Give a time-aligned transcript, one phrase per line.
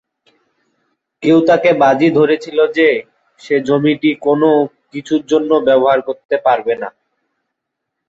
[1.23, 2.87] কেউ তাকে বাজি ধরেছিল যে
[3.41, 4.51] সে জমিটি কোনও
[4.91, 6.89] কিছুর জন্য ব্যবহার করতে পারবে না।